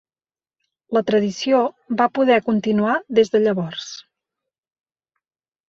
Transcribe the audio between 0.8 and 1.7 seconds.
La tradició